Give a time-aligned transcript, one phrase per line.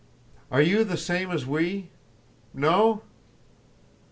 [0.49, 1.91] Are you the same as we?
[2.55, 3.03] No?"